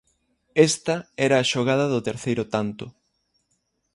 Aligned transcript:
Esta 0.69 0.95
era 1.27 1.35
a 1.39 1.47
xogada 1.51 1.85
do 1.93 2.03
terceiro 2.07 2.43
tanto. 2.55 2.85